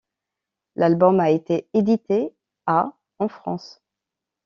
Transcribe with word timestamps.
L'album 0.77 1.19
a 1.19 1.29
été 1.29 1.69
édité 1.75 2.33
à 2.65 2.93
en 3.19 3.27
France. 3.27 3.83